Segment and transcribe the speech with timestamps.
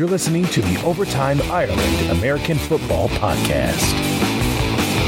[0.00, 3.92] You're listening to the Overtime Ireland American Football Podcast.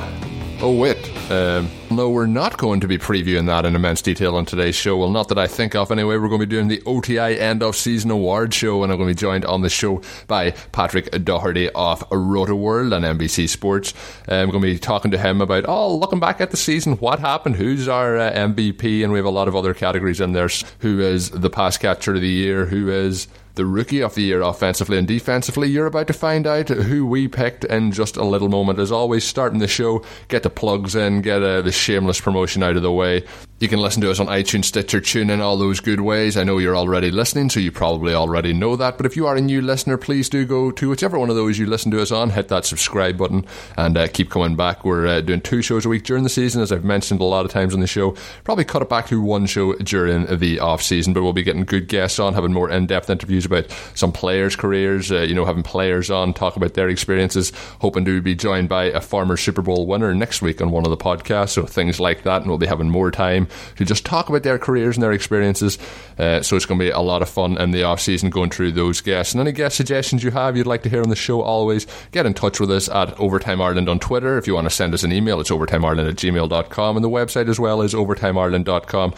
[0.58, 0.96] Oh, wait.
[1.30, 4.96] Um, no, we're not going to be previewing that in immense detail on today's show.
[4.96, 6.16] Well, not that I think of anyway.
[6.16, 9.10] We're going to be doing the OTI end of season award show, and I'm going
[9.10, 13.92] to be joined on the show by Patrick Doherty of Rotoworld and NBC Sports.
[14.26, 16.94] Uh, I'm going to be talking to him about, oh, looking back at the season,
[16.94, 20.32] what happened, who's our uh, MVP, and we have a lot of other categories in
[20.32, 20.48] there.
[20.78, 22.64] Who is the pass catcher of the year?
[22.64, 25.68] Who is the rookie of the year offensively and defensively.
[25.68, 28.78] You're about to find out who we picked in just a little moment.
[28.78, 32.76] As always, starting the show, get the plugs in, get uh, the shameless promotion out
[32.76, 33.24] of the way.
[33.58, 36.36] You can listen to us on iTunes, Stitcher, TuneIn, all those good ways.
[36.36, 38.98] I know you're already listening, so you probably already know that.
[38.98, 41.58] But if you are a new listener, please do go to whichever one of those
[41.58, 43.46] you listen to us on, hit that subscribe button,
[43.78, 44.84] and uh, keep coming back.
[44.84, 47.46] We're uh, doing two shows a week during the season, as I've mentioned a lot
[47.46, 48.14] of times on the show.
[48.44, 51.64] Probably cut it back to one show during the off season, but we'll be getting
[51.64, 55.10] good guests on, having more in depth interviews about some players' careers.
[55.10, 57.52] Uh, you know, having players on talk about their experiences.
[57.80, 60.90] Hoping to be joined by a former Super Bowl winner next week on one of
[60.90, 61.52] the podcasts.
[61.52, 63.45] So things like that, and we'll be having more time
[63.76, 65.78] to just talk about their careers and their experiences.
[66.18, 68.50] Uh, so it's going to be a lot of fun in the off season going
[68.50, 69.34] through those guests.
[69.34, 72.26] And any guest suggestions you have you'd like to hear on the show, always get
[72.26, 74.38] in touch with us at Overtime Ireland on Twitter.
[74.38, 77.48] If you want to send us an email, it's overtimeireland at gmail.com and the website
[77.48, 79.14] as well is overtimeireland.com.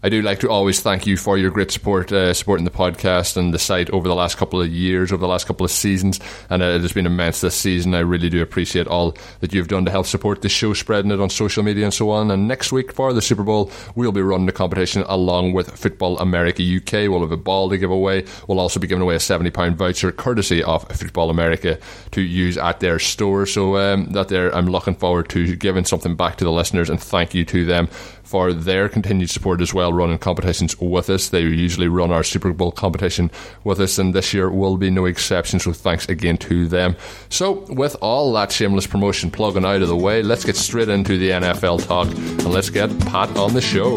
[0.00, 3.36] I do like to always thank you for your great support, uh, supporting the podcast
[3.36, 6.20] and the site over the last couple of years, over the last couple of seasons,
[6.48, 7.96] and uh, it has been immense this season.
[7.96, 11.18] I really do appreciate all that you've done to help support the show, spreading it
[11.18, 12.30] on social media and so on.
[12.30, 16.16] And next week for the Super Bowl, we'll be running the competition along with Football
[16.20, 17.10] America UK.
[17.10, 18.24] We'll have a ball to give away.
[18.46, 21.76] We'll also be giving away a seventy pound voucher courtesy of Football America
[22.12, 23.46] to use at their store.
[23.46, 27.02] So um, that there, I'm looking forward to giving something back to the listeners and
[27.02, 27.88] thank you to them
[28.28, 31.30] for their continued support as well, running competitions with us.
[31.30, 33.30] They usually run our Super Bowl competition
[33.64, 35.58] with us, and this year will be no exception.
[35.60, 36.94] So thanks again to them.
[37.30, 41.16] So, with all that shameless promotion plugging out of the way, let's get straight into
[41.16, 43.96] the NFL talk and let's get Pat on the show.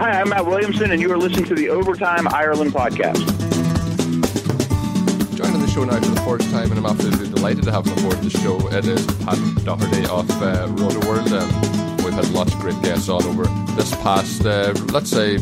[0.00, 3.39] Hi, I'm Matt Williamson, and you are listening to the Overtime Ireland podcast.
[5.70, 8.30] Show now for the first time, and I'm absolutely delighted to have him aboard the
[8.30, 8.58] show.
[8.76, 11.30] It is Pat Doherty of uh, Rotoworld.
[11.30, 13.44] Um, we've had lots of great guests on over
[13.76, 15.38] this past, uh, let's say,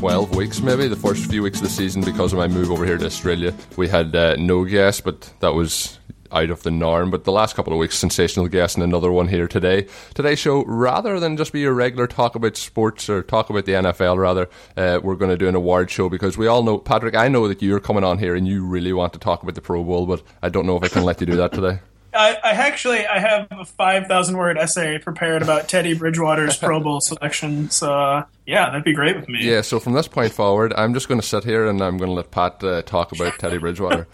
[0.00, 2.84] 12 weeks maybe, the first few weeks of the season because of my move over
[2.84, 3.54] here to Australia.
[3.76, 5.99] We had uh, no guests, but that was
[6.32, 7.10] out of the norm.
[7.10, 9.86] But the last couple of weeks, sensational guest and another one here today.
[10.14, 13.72] Today's show, rather than just be a regular talk about sports or talk about the
[13.72, 17.14] NFL, rather, uh, we're going to do an award show because we all know, Patrick,
[17.14, 19.60] I know that you're coming on here and you really want to talk about the
[19.60, 21.80] Pro Bowl, but I don't know if I can let you do that today.
[22.12, 26.80] I, I, actually I have a five thousand word essay prepared about Teddy Bridgewater's Pro
[26.80, 27.70] Bowl selection.
[27.70, 29.40] So uh, yeah, that'd be great with me.
[29.42, 29.60] Yeah.
[29.60, 32.14] So from this point forward, I'm just going to sit here and I'm going to
[32.14, 34.06] let Pat uh, talk about Teddy Bridgewater.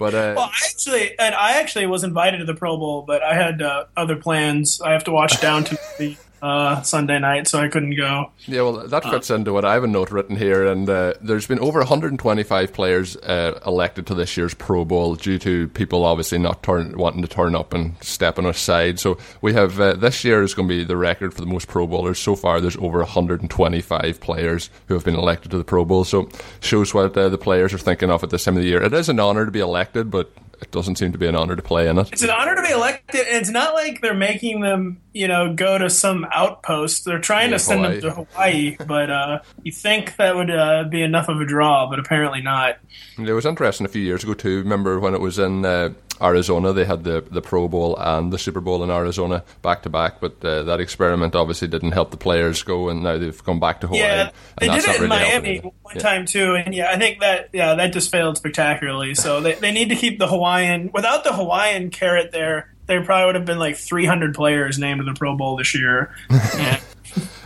[0.00, 3.22] But uh, well, I actually and I actually was invited to the Pro Bowl, but
[3.22, 4.80] I had uh, other plans.
[4.80, 8.30] I have to watch down to the uh, Sunday night, so I couldn't go.
[8.46, 11.14] Yeah, well, that fits uh, into what I have a note written here, and uh,
[11.20, 16.04] there's been over 125 players uh, elected to this year's Pro Bowl due to people
[16.04, 18.98] obviously not turn, wanting to turn up and stepping aside.
[18.98, 21.68] So we have uh, this year is going to be the record for the most
[21.68, 22.60] Pro Bowlers so far.
[22.60, 26.28] There's over 125 players who have been elected to the Pro Bowl, so
[26.60, 28.82] shows what uh, the players are thinking of at this time of the year.
[28.82, 30.30] It is an honour to be elected, but
[30.60, 32.12] it doesn't seem to be an honor to play in it.
[32.12, 35.54] It's an honor to be elected, and it's not like they're making them, you know,
[35.54, 37.04] go to some outpost.
[37.04, 38.00] They're trying yeah, to send Hawaii.
[38.00, 41.88] them to Hawaii, but uh, you think that would uh, be enough of a draw,
[41.88, 42.78] but apparently not.
[43.18, 44.58] It was interesting a few years ago too.
[44.58, 46.72] Remember when it was in uh, Arizona.
[46.72, 50.20] They had the, the Pro Bowl and the Super Bowl in Arizona back to back,
[50.20, 53.80] but uh, that experiment obviously didn't help the players go, and now they've come back
[53.80, 54.02] to Hawaii.
[54.02, 56.00] Yeah, they did it in really Miami one yeah.
[56.00, 59.14] time too, and yeah, I think that yeah that just failed spectacularly.
[59.20, 62.72] So they they need to keep the Hawaiian without the Hawaiian carrot there.
[62.86, 66.14] There probably would have been like 300 players named to the Pro Bowl this year.
[66.30, 66.80] Yeah.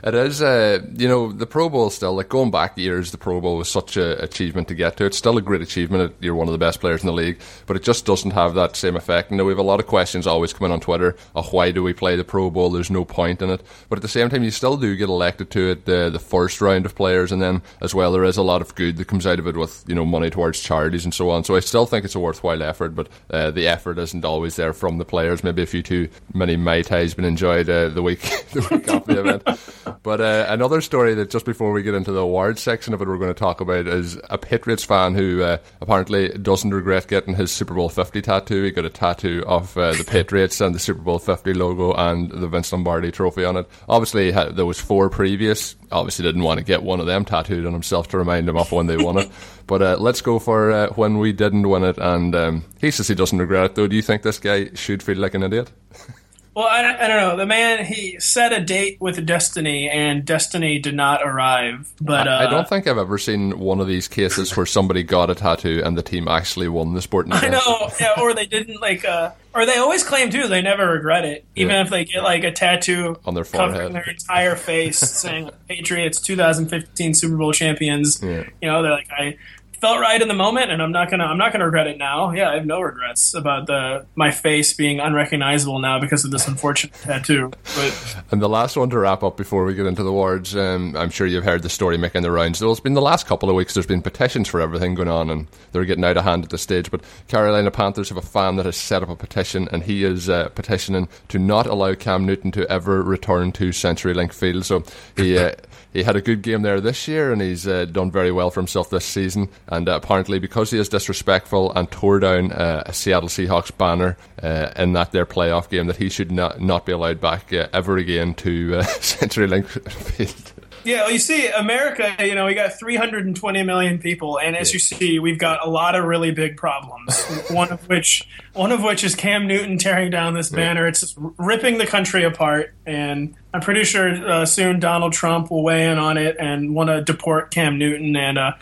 [0.02, 3.40] It is, uh, you know, the Pro Bowl still, like going back years, the Pro
[3.40, 5.06] Bowl was such an achievement to get to.
[5.06, 6.14] It's still a great achievement.
[6.20, 8.76] You're one of the best players in the league, but it just doesn't have that
[8.76, 9.30] same effect.
[9.30, 11.92] And we have a lot of questions always coming on Twitter of why do we
[11.92, 12.70] play the Pro Bowl?
[12.70, 13.62] There's no point in it.
[13.88, 16.86] But at the same time, you still do get elected to it, the, first round
[16.86, 19.38] of players, and then as well, there is a lot of good that comes out
[19.38, 21.44] of it with, you know, money towards charities and so on.
[21.44, 24.72] So I still think it's a worthwhile effort, but uh, the effort isn't always there
[24.72, 25.44] from the players.
[25.44, 28.20] Maybe a few too many Mai Tais been enjoyed uh, the week
[28.52, 29.53] the week of the event.
[30.02, 33.08] But uh, another story that just before we get into the awards section of it,
[33.08, 37.34] we're going to talk about is a Patriots fan who uh, apparently doesn't regret getting
[37.34, 38.62] his Super Bowl 50 tattoo.
[38.64, 42.30] He got a tattoo of uh, the Patriots and the Super Bowl 50 logo and
[42.30, 43.68] the Vince Lombardi trophy on it.
[43.88, 45.76] Obviously, there was four previous.
[45.92, 48.72] Obviously, didn't want to get one of them tattooed on himself to remind him of
[48.72, 49.30] when they won it.
[49.66, 51.96] But uh, let's go for uh, when we didn't win it.
[51.96, 53.86] And um, he says he doesn't regret it, though.
[53.86, 55.72] Do you think this guy should feel like an idiot?
[56.54, 57.36] Well, I, I, don't know.
[57.36, 61.92] The man he set a date with Destiny, and Destiny did not arrive.
[62.00, 65.02] But I, uh, I don't think I've ever seen one of these cases where somebody
[65.02, 67.54] got a tattoo and the team actually won the sporting event.
[67.54, 70.88] I know, yeah, or they didn't like, uh, or they always claim too they never
[70.88, 71.82] regret it, even yeah.
[71.82, 76.20] if they get like a tattoo on their forehead, covering their entire face, saying Patriots
[76.20, 78.22] 2015 Super Bowl champions.
[78.22, 78.44] Yeah.
[78.62, 79.38] You know, they're like, I
[79.84, 82.30] felt right in the moment, and I'm not gonna I'm not gonna regret it now.
[82.30, 86.48] Yeah, I have no regrets about the my face being unrecognizable now because of this
[86.48, 87.52] unfortunate tattoo.
[87.76, 90.96] But and the last one to wrap up before we get into the awards, um,
[90.96, 92.62] I'm sure you've heard the story making the rounds.
[92.62, 93.74] Well, it's been the last couple of weeks.
[93.74, 96.62] There's been petitions for everything going on, and they're getting out of hand at this
[96.62, 96.90] stage.
[96.90, 100.30] But Carolina Panthers have a fan that has set up a petition, and he is
[100.30, 104.64] uh, petitioning to not allow Cam Newton to ever return to CenturyLink Field.
[104.64, 104.82] So
[105.14, 105.36] he.
[105.36, 105.52] Uh,
[105.94, 108.60] he had a good game there this year, and he's uh, done very well for
[108.60, 109.48] himself this season.
[109.74, 114.16] And uh, apparently, because he is disrespectful and tore down uh, a Seattle Seahawks banner
[114.42, 117.68] uh, in that their playoff game, that he should not not be allowed back uh,
[117.72, 120.52] ever again to uh, CenturyLink Field.
[120.84, 124.78] Yeah, well, you see, America, you know, we got 320 million people, and as you
[124.78, 127.24] see, we've got a lot of really big problems.
[127.50, 130.86] one of which, one of which is Cam Newton tearing down this banner.
[130.86, 135.86] It's ripping the country apart, and I'm pretty sure uh, soon Donald Trump will weigh
[135.86, 138.52] in on it and want to deport Cam Newton, and uh,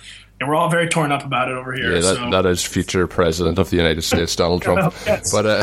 [0.43, 1.95] and we're all very torn up about it over here.
[1.95, 2.31] Yeah, that, so.
[2.31, 4.93] that is future president of the United States, Donald Trump.
[5.07, 5.31] yes.
[5.31, 5.59] But uh,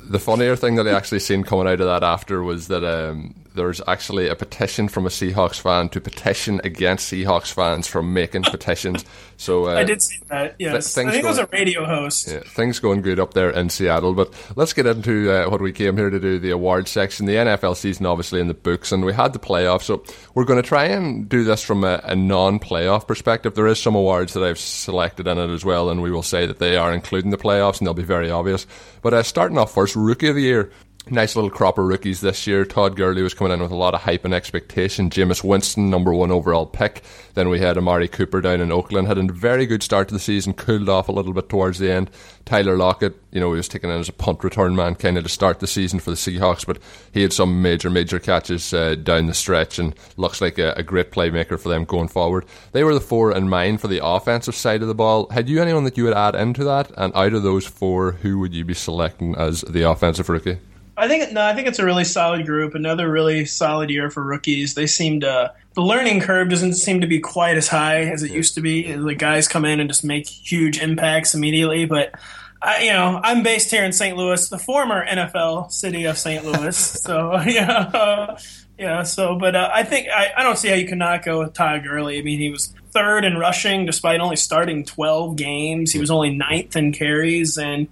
[0.08, 3.34] the funnier thing that I actually seen coming out of that after was that um,
[3.54, 8.42] there's actually a petition from a Seahawks fan to petition against Seahawks fans from making
[8.42, 9.04] petitions.
[9.36, 10.56] So uh, I did see that.
[10.58, 12.28] Yes, th- I think going, it was a radio host.
[12.28, 14.12] Yeah, things going good up there in Seattle.
[14.12, 17.26] But let's get into uh, what we came here to do: the awards section.
[17.26, 19.82] The NFL season, obviously, in the books, and we had the playoffs.
[19.82, 20.02] So
[20.34, 23.54] we're going to try and do this from a, a non-playoff perspective.
[23.54, 26.46] There is some awards that I've selected in it as well, and we will say
[26.46, 28.66] that they are including the playoffs, and they'll be very obvious.
[29.00, 30.72] But uh, starting off first, rookie of the year
[31.10, 32.64] nice little crop of rookies this year.
[32.64, 35.10] Todd Gurley was coming in with a lot of hype and expectation.
[35.10, 37.02] Jameis Winston, number one overall pick.
[37.34, 39.06] Then we had Amari Cooper down in Oakland.
[39.06, 41.90] Had a very good start to the season, cooled off a little bit towards the
[41.90, 42.10] end.
[42.44, 45.24] Tyler Lockett, you know, he was taken in as a punt return man kind of
[45.24, 46.78] to start the season for the Seahawks, but
[47.12, 50.82] he had some major, major catches uh, down the stretch and looks like a, a
[50.82, 52.44] great playmaker for them going forward.
[52.72, 55.28] They were the four in mind for the offensive side of the ball.
[55.30, 56.90] Had you anyone that you would add into that?
[56.96, 60.58] And out of those four, who would you be selecting as the offensive rookie?
[60.96, 62.74] I think no, I think it's a really solid group.
[62.74, 64.74] Another really solid year for rookies.
[64.74, 68.30] They seem to the learning curve doesn't seem to be quite as high as it
[68.30, 68.92] used to be.
[68.92, 71.84] The guys come in and just make huge impacts immediately.
[71.84, 72.14] But
[72.62, 74.16] I, you know, I'm based here in St.
[74.16, 76.44] Louis, the former NFL city of St.
[76.44, 76.76] Louis.
[77.02, 78.38] so yeah, uh,
[78.78, 79.02] yeah.
[79.02, 81.82] So, but uh, I think I, I don't see how you cannot go with Todd
[81.82, 82.18] Gurley.
[82.18, 85.92] I mean, he was third in rushing despite only starting 12 games.
[85.92, 87.88] He was only ninth in carries and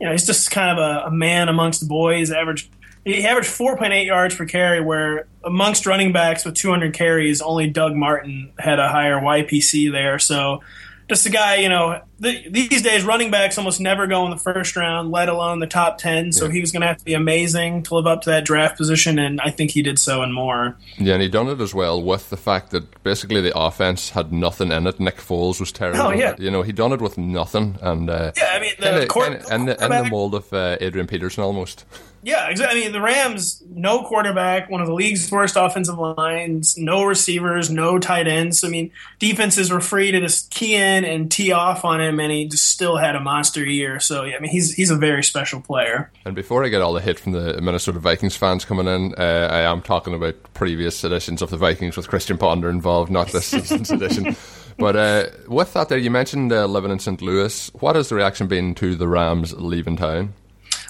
[0.00, 2.30] you know, he's just kind of a, a man amongst boys.
[2.30, 2.70] Average
[3.06, 7.94] he averaged 4.8 yards per carry, where amongst running backs with 200 carries, only Doug
[7.94, 10.18] Martin had a higher YPC there.
[10.18, 10.62] So
[11.08, 14.38] just a guy, you know, the, these days running backs almost never go in the
[14.38, 16.32] first round, let alone the top 10.
[16.32, 16.52] So yeah.
[16.52, 19.18] he was going to have to be amazing to live up to that draft position,
[19.18, 20.76] and I think he did so and more.
[20.98, 24.32] Yeah, and he done it as well with the fact that basically the offense had
[24.32, 24.98] nothing in it.
[24.98, 26.00] Nick Foles was terrible.
[26.00, 26.34] Oh, yeah.
[26.38, 27.78] You know, he done it with nothing.
[27.82, 30.76] and uh, Yeah, I mean, the kinda, court, kinda, in, the, the mold of uh,
[30.80, 31.84] Adrian Peterson almost.
[32.26, 32.80] Yeah, exactly.
[32.80, 37.70] I mean, the Rams, no quarterback, one of the league's worst offensive lines, no receivers,
[37.70, 38.64] no tight ends.
[38.64, 38.90] I mean,
[39.20, 42.66] defenses were free to just key in and tee off on him, and he just
[42.66, 44.00] still had a monster year.
[44.00, 46.10] So, yeah, I mean, he's he's a very special player.
[46.24, 49.48] And before I get all the hit from the Minnesota Vikings fans coming in, uh,
[49.48, 53.46] I am talking about previous editions of the Vikings with Christian Ponder involved, not this
[53.46, 54.34] season's edition.
[54.78, 57.22] But uh, with that, there you mentioned uh, living in St.
[57.22, 57.70] Louis.
[57.74, 60.34] What has the reaction been to the Rams leaving town?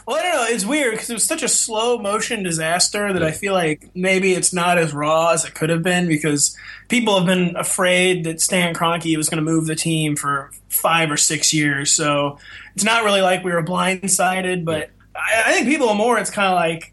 [0.06, 0.54] Well, I don't know.
[0.54, 4.34] It's weird because it was such a slow motion disaster that I feel like maybe
[4.34, 6.56] it's not as raw as it could have been because
[6.88, 11.10] people have been afraid that Stan Kroenke was going to move the team for five
[11.10, 11.90] or six years.
[11.90, 12.38] So
[12.74, 16.18] it's not really like we were blindsided, but I, I think people are more.
[16.18, 16.92] It's kind of like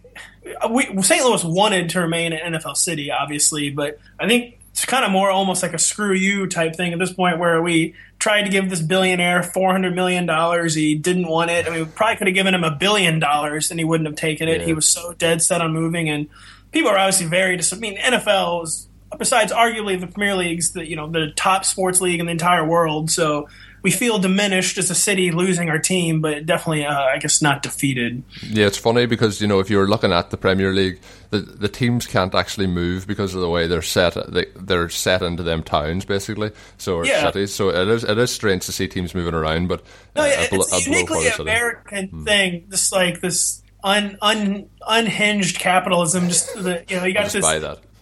[0.71, 1.23] we, St.
[1.23, 4.57] Louis wanted to remain an NFL city, obviously, but I think
[4.93, 7.95] kind of more almost like a screw you type thing at this point where we
[8.19, 10.29] tried to give this billionaire $400 million.
[10.69, 11.65] He didn't want it.
[11.65, 14.15] I mean, we probably could have given him a billion dollars and he wouldn't have
[14.15, 14.61] taken it.
[14.61, 14.67] Yeah.
[14.67, 16.09] He was so dead set on moving.
[16.09, 16.29] And
[16.71, 17.57] people are obviously very.
[17.57, 21.65] Dis- I mean, NFL is besides arguably the Premier League's the you know the top
[21.65, 23.09] sports league in the entire world.
[23.09, 23.49] So
[23.83, 27.61] we feel diminished as a city losing our team, but definitely, uh, I guess, not
[27.61, 28.23] defeated.
[28.41, 30.99] Yeah, it's funny because you know if you're looking at the Premier League,
[31.29, 34.15] the the teams can't actually move because of the way they're set.
[34.31, 37.25] They, they're set into them towns basically, so or yeah.
[37.25, 37.53] cities.
[37.53, 39.83] So it is it is strange to see teams moving around, but
[40.15, 42.23] no, uh, it's a, a uniquely American hmm.
[42.23, 42.65] thing.
[42.69, 46.29] This like this un, un unhinged capitalism.
[46.29, 47.43] Just the, you know, you got this.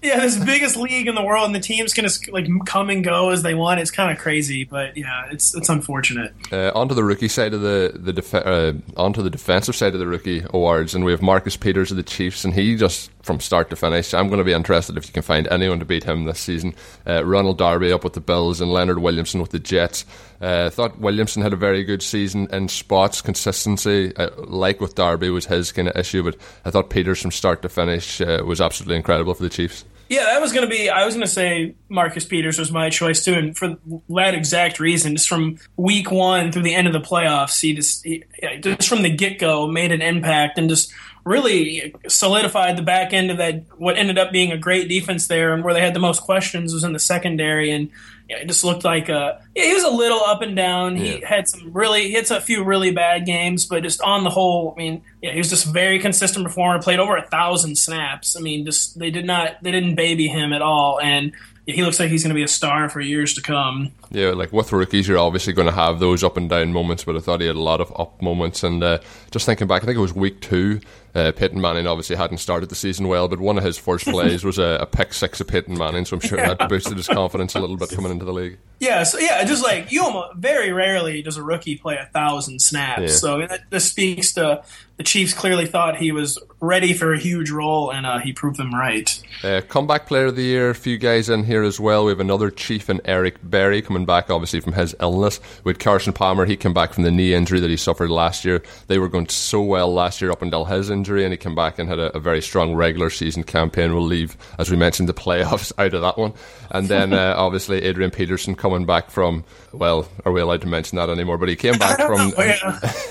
[0.01, 3.03] Yeah, this biggest league in the world, and the teams can just like come and
[3.03, 3.79] go as they want.
[3.79, 6.33] It's kind of crazy, but yeah, it's it's unfortunate.
[6.51, 9.99] Uh, onto the rookie side of the the def- uh, onto the defensive side of
[9.99, 13.39] the rookie awards, and we have Marcus Peters of the Chiefs, and he just from
[13.39, 14.15] start to finish.
[14.15, 16.73] I'm going to be interested if you can find anyone to beat him this season.
[17.05, 20.03] Uh, Ronald Darby up with the Bills, and Leonard Williamson with the Jets.
[20.41, 24.95] Uh, I thought Williamson had a very good season in spots consistency, uh, like with
[24.95, 28.41] Darby was his kind of issue, but I thought Peters from start to finish uh,
[28.43, 29.85] was absolutely incredible for the Chiefs.
[30.11, 30.89] Yeah, that was going to be.
[30.89, 33.77] I was going to say Marcus Peters was my choice too, and for
[34.09, 38.03] that exact reason, just from week one through the end of the playoffs, he just
[38.03, 38.25] he,
[38.59, 40.91] just from the get go made an impact and just
[41.23, 43.63] really solidified the back end of that.
[43.77, 46.73] What ended up being a great defense there, and where they had the most questions
[46.73, 47.89] was in the secondary, and
[48.29, 49.43] yeah, it just looked like a.
[49.55, 50.95] Yeah, he was a little up and down.
[50.95, 54.29] He had some really, he had a few really bad games, but just on the
[54.29, 56.81] whole, I mean, yeah, he was just very consistent performer.
[56.81, 58.35] Played over a thousand snaps.
[58.35, 61.33] I mean, just they did not, they didn't baby him at all, and
[61.67, 63.91] he looks like he's going to be a star for years to come.
[64.09, 67.15] Yeah, like with rookies, you're obviously going to have those up and down moments, but
[67.15, 68.63] I thought he had a lot of up moments.
[68.63, 68.99] And uh,
[69.29, 70.81] just thinking back, I think it was week two.
[71.13, 74.43] Uh, Peyton Manning obviously hadn't started the season well, but one of his first plays
[74.43, 76.53] was a, a pick six of Peyton Manning, so I'm sure yeah.
[76.53, 78.57] that boosted his confidence a little bit coming into the league.
[78.79, 82.61] Yeah, so yeah, just like you almost very rarely does a rookie play a thousand
[82.61, 83.07] snaps, yeah.
[83.07, 84.63] so this speaks to
[85.01, 88.57] the Chiefs clearly thought he was ready for a huge role, and uh, he proved
[88.57, 89.19] them right.
[89.43, 92.05] Uh, comeback player of the year, a few guys in here as well.
[92.05, 95.39] We have another Chief and Eric Berry coming back, obviously from his illness.
[95.63, 98.61] With Carson Palmer, he came back from the knee injury that he suffered last year.
[98.85, 101.79] They were going so well last year up until his injury, and he came back
[101.79, 103.93] and had a, a very strong regular season campaign.
[103.93, 106.33] We'll leave, as we mentioned, the playoffs out of that one,
[106.69, 109.43] and then uh, obviously Adrian Peterson coming back from.
[109.73, 111.37] Well, are we allowed to mention that anymore?
[111.37, 112.33] But he came back from.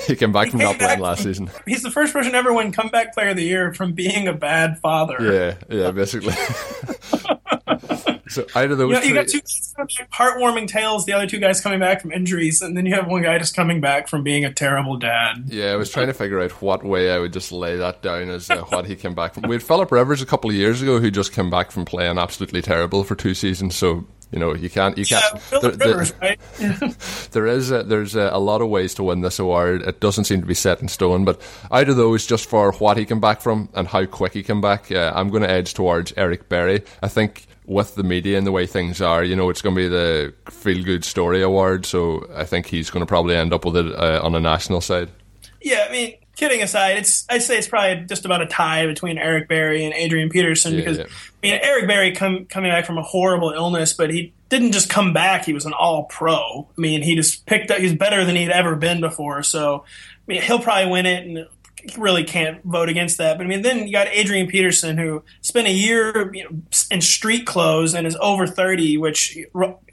[0.07, 1.51] he came back he from not playing last season.
[1.67, 4.35] He's he's the first person ever win comeback player of the year from being a
[4.35, 5.17] bad father.
[5.21, 6.35] Yeah, yeah, basically.
[8.31, 9.41] So of those, you, know, you got two
[10.13, 11.05] heartwarming tales.
[11.05, 13.55] The other two guys coming back from injuries, and then you have one guy just
[13.55, 15.45] coming back from being a terrible dad.
[15.47, 18.31] Yeah, I was trying to figure out what way I would just lay that down
[18.31, 19.49] as uh, what he came back from.
[19.49, 22.19] We had Philip Rivers a couple of years ago who just came back from playing
[22.19, 23.75] absolutely terrible for two seasons.
[23.75, 24.97] So you know, you can't.
[24.97, 25.25] You can't.
[25.53, 26.39] Yeah, there, Rivers, right?
[27.33, 27.73] there is.
[27.73, 29.83] A, there's a, a, lot of ways to win this award.
[29.83, 31.25] It doesn't seem to be set in stone.
[31.25, 34.45] But out of those, just for what he came back from and how quick he
[34.45, 36.83] came back, uh, I'm going to edge towards Eric Berry.
[37.03, 39.81] I think with the media and the way things are, you know, it's going to
[39.81, 41.87] be the feel good story award.
[41.87, 44.81] So I think he's going to probably end up with it uh, on a national
[44.81, 45.09] side.
[45.63, 49.19] Yeah, I mean, kidding aside, it's I'd say it's probably just about a tie between
[49.19, 51.05] Eric Berry and Adrian Peterson yeah, because yeah.
[51.05, 54.89] I mean Eric Berry come, coming back from a horrible illness, but he didn't just
[54.89, 56.67] come back; he was an All Pro.
[56.77, 57.79] I mean, he just picked up.
[57.79, 59.45] He's better than he'd ever been before.
[59.45, 61.47] So I mean, he'll probably win it, and
[61.97, 63.37] really can't vote against that.
[63.37, 66.51] But I mean, then you got Adrian Peterson, who spent a year you know,
[66.91, 69.39] in street clothes and is over 30, which,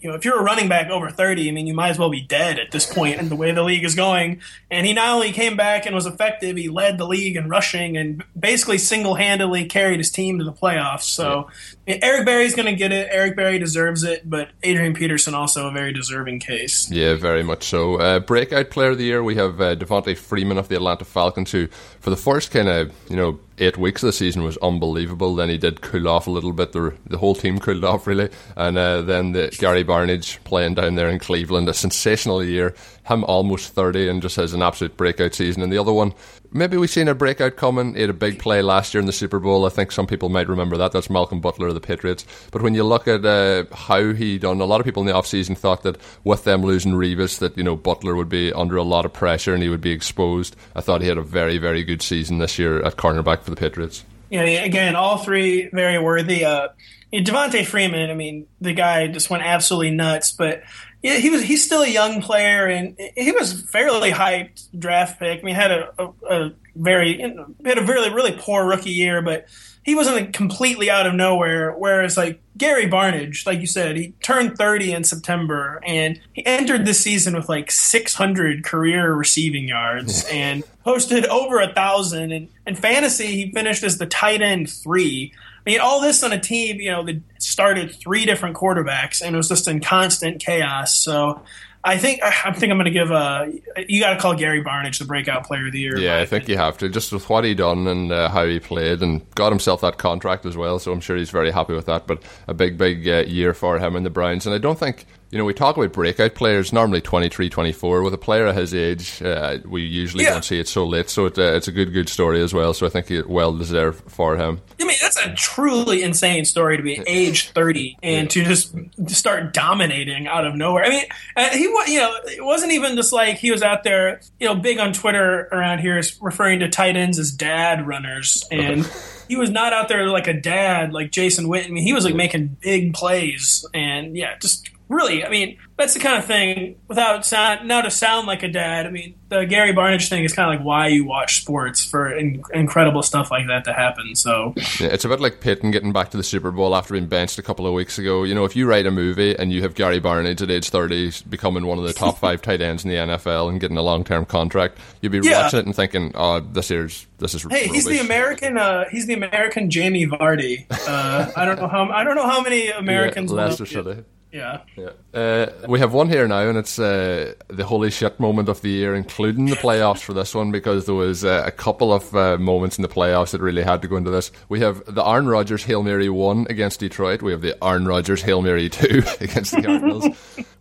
[0.02, 2.10] you know, if you're a running back over 30, I mean, you might as well
[2.10, 4.42] be dead at this point in the way the league is going.
[4.70, 7.98] And he not only came back and was effective, he led the league in rushing
[7.98, 11.04] and basically single handedly carried his team to the playoffs.
[11.04, 11.50] So
[11.86, 11.98] yeah.
[12.02, 13.08] Eric Berry's going to get it.
[13.12, 16.90] Eric Berry deserves it, but Adrian Peterson also a very deserving case.
[16.92, 17.96] Yeah, very much so.
[17.96, 21.52] Uh, breakout player of the year, we have uh, Devonta Freeman of the Atlanta Falcons,
[21.52, 21.68] who
[22.00, 25.36] for the first kind of you know eight weeks of the season was unbelievable.
[25.36, 26.72] Then he did cool off a little bit.
[26.72, 30.96] The, the whole team cooled off really, and uh, then the Gary Barnidge playing down
[30.96, 32.76] there in Cleveland, a sensational year.
[33.06, 35.64] Him almost thirty and just has an absolute breakout season.
[35.64, 36.14] And the other one,
[36.52, 37.94] maybe we've seen a breakout coming.
[37.96, 39.66] He had a big play last year in the Super Bowl.
[39.66, 40.92] I think some people might remember that.
[40.92, 42.26] That's Malcolm Butler of the Patriots.
[42.52, 45.14] But when you look at uh, how he done, a lot of people in the
[45.14, 48.84] offseason thought that with them losing Revis, that you know Butler would be under a
[48.84, 50.56] lot of pressure and he would be exposed.
[50.76, 53.58] I thought he had a very very good season this year at cornerback for the
[53.58, 54.04] Patriots.
[54.30, 56.44] Yeah, again, all three very worthy.
[56.44, 56.70] Uh,
[57.14, 60.34] Devonta Freeman, I mean, the guy just went absolutely nuts.
[60.34, 60.64] But
[61.04, 65.42] yeah, he was he's still a young player, and he was fairly hyped draft pick.
[65.42, 69.48] I mean, had a, a, a very had a really really poor rookie year, but
[69.88, 71.72] he wasn't completely out of nowhere.
[71.72, 76.86] Whereas like Gary Barnidge, like you said, he turned 30 in September and he entered
[76.86, 82.34] this season with like 600 career receiving yards and posted over a thousand.
[82.34, 85.34] And in fantasy, he finished as the tight end three.
[85.68, 89.36] I mean, all this on a team, you know, that started three different quarterbacks and
[89.36, 90.96] it was just in constant chaos.
[90.96, 91.42] So
[91.84, 93.52] I think I think I'm going to give a.
[93.86, 95.98] You got to call Gary Barnidge the breakout player of the year.
[95.98, 98.62] Yeah, I think you have to just with what he done and uh, how he
[98.62, 100.80] played and got himself that contract as well.
[100.80, 102.08] So I'm sure he's very happy with that.
[102.08, 104.46] But a big, big uh, year for him and the Browns.
[104.46, 108.02] And I don't think you know, we talk about breakout players, normally 23, 24.
[108.02, 110.32] With a player of his age, uh, we usually yeah.
[110.32, 111.10] don't see it so late.
[111.10, 112.74] So it, uh, it's a good, good story as well.
[112.74, 114.62] So I think it well deserved for him.
[114.80, 118.44] I mean, that's a truly insane story to be age 30 and yeah.
[118.44, 118.74] to just
[119.10, 120.86] start dominating out of nowhere.
[120.86, 121.06] I mean,
[121.36, 124.56] uh, he you know, it wasn't even just like he was out there, you know,
[124.56, 128.46] big on Twitter around here referring to tight ends as dad runners.
[128.52, 128.90] And.
[129.28, 131.66] he was not out there like a dad like Jason Witten.
[131.66, 135.94] I mean, he was like making big plays and yeah, just really, I mean, that's
[135.94, 136.78] the kind of thing.
[136.88, 140.34] Without sound, now to sound like a dad, I mean, the Gary Barnidge thing is
[140.34, 144.16] kind of like why you watch sports for in, incredible stuff like that to happen.
[144.16, 147.08] So yeah, it's a bit like Peyton getting back to the Super Bowl after being
[147.08, 148.24] benched a couple of weeks ago.
[148.24, 151.12] You know, if you write a movie and you have Gary Barnidge at age thirty
[151.30, 154.04] becoming one of the top five tight ends in the NFL and getting a long
[154.04, 155.44] term contract, you'd be yeah.
[155.44, 157.72] watching it and thinking, "Oh, this is this is." Hey, rubbish.
[157.72, 158.58] he's the American.
[158.58, 160.66] Uh, he's the American Jamie Vardy.
[160.88, 161.90] Uh, I don't know how.
[161.90, 163.32] I don't know how many Americans.
[163.32, 164.04] Yeah, Leicester City.
[164.32, 164.62] Yeah.
[164.76, 164.90] Yeah.
[165.14, 168.70] Uh, we have one here now, and it's uh, the holy shit moment of the
[168.70, 172.38] year, including the playoffs for this one, because there was uh, a couple of uh,
[172.38, 174.32] moments in the playoffs that really had to go into this.
[174.50, 177.22] We have the Aaron Rodgers Hail Mary 1 against Detroit.
[177.22, 180.06] We have the Aaron Rodgers Hail Mary 2 against the Cardinals.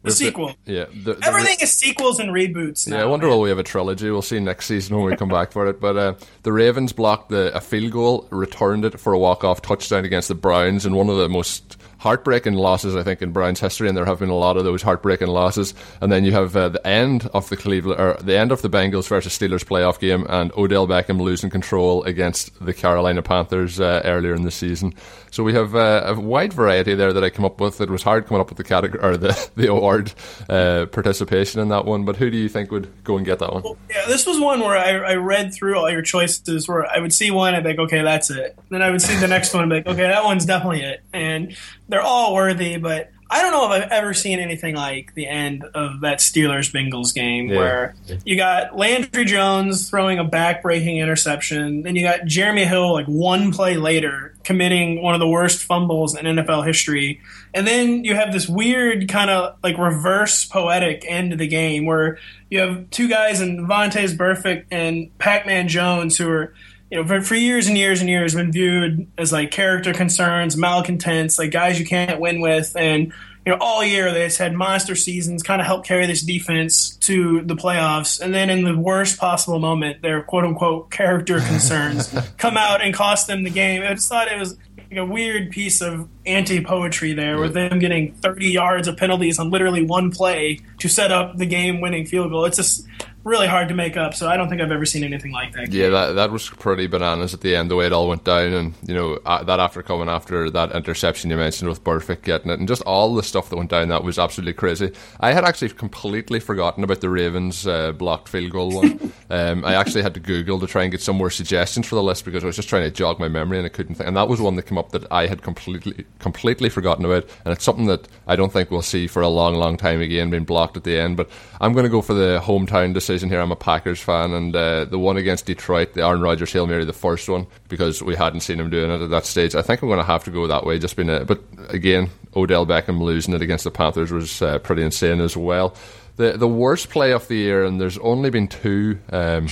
[0.07, 0.55] The sequel.
[0.65, 0.85] The, yeah.
[1.05, 4.11] The, Everything is sequels and reboots now, Yeah, I wonder will we have a trilogy.
[4.11, 5.81] We'll see next season when we come back for it.
[5.81, 10.05] But uh, the Ravens blocked the, a field goal, returned it for a walk-off touchdown
[10.05, 13.89] against the Browns, and one of the most heartbreaking losses, I think, in Browns history,
[13.89, 15.75] and there have been a lot of those heartbreaking losses.
[16.01, 18.71] And then you have uh, the end of the Cleveland, or the end of the
[18.71, 24.03] Bengals versus Steelers playoff game, and Odell Beckham losing control against the Carolina Panthers uh,
[24.05, 24.95] earlier in the season.
[25.37, 27.83] So we have uh, a wide variety there that I come up with.
[27.83, 30.15] It was hard coming up with the category or the the award
[30.49, 32.07] uh, participation in that one.
[32.07, 33.63] But who do you think would go and get that one?
[33.63, 36.67] Well, yeah, this was one where I, I, read through all your choices.
[36.67, 38.59] Where I would see one, I'd be like, okay, that's it.
[38.71, 41.03] Then I would see the next one, and be like, okay, that one's definitely it.
[41.13, 41.55] And
[41.87, 45.63] they're all worthy, but I don't know if I've ever seen anything like the end
[45.75, 47.57] of that Steelers Bengals game yeah.
[47.59, 47.95] where
[48.25, 53.53] you got Landry Jones throwing a back-breaking interception, then you got Jeremy Hill like one
[53.53, 57.21] play later committing one of the worst fumbles in NFL history,
[57.53, 61.85] and then you have this weird kind of like reverse poetic end of the game
[61.85, 62.19] where
[62.49, 66.55] you have two guys in Vontaze Burfict and Pac-Man Jones who are
[66.91, 70.57] you know, for, for, years and years and years been viewed as like character concerns,
[70.57, 72.77] malcontents, like guys you can't win with.
[72.77, 73.13] And,
[73.45, 76.97] you know, all year they just had monster seasons, kind of helped carry this defense
[76.99, 78.21] to the playoffs.
[78.21, 82.95] And then in the worst possible moment, their quote unquote character concerns come out and
[82.95, 83.83] cost them the game.
[83.83, 84.57] I just thought it was
[84.91, 89.41] like a weird piece of anti poetry there with them getting 30 yards of penalties
[89.41, 92.45] on literally one play to set up the game winning field goal.
[92.45, 92.87] It's just
[93.27, 94.15] really hard to make up.
[94.15, 95.73] So I don't think I've ever seen anything like that.
[95.73, 98.53] Yeah, that that was pretty bananas at the end, the way it all went down,
[98.53, 102.59] and you know that after coming after that interception you mentioned with Burfict getting it,
[102.59, 104.93] and just all the stuff that went down, that was absolutely crazy.
[105.21, 109.13] I had actually completely forgotten about the Ravens uh, blocked field goal one.
[109.31, 112.03] um, I actually had to Google to try and get some more suggestions for the
[112.03, 114.07] list because I was just trying to jog my memory and I couldn't think.
[114.07, 117.53] And that was one that came up that I had completely completely forgotten about, and
[117.53, 120.45] it's something that I don't think we'll see for a long, long time again, being
[120.45, 121.17] blocked at the end.
[121.17, 121.29] But
[121.61, 123.41] I'm going to go for the hometown decision here.
[123.41, 126.85] I'm a Packers fan, and uh, the one against Detroit, the Aaron Rodgers Hail Mary,
[126.85, 129.55] the first one, because we hadn't seen him doing it at that stage.
[129.55, 130.79] I think I'm going to have to go that way.
[130.79, 134.83] Just been, a, but again, Odell Beckham losing it against the Panthers was uh, pretty
[134.83, 135.75] insane as well.
[136.17, 138.99] The the worst play of the year, and there's only been two.
[139.11, 139.49] Um,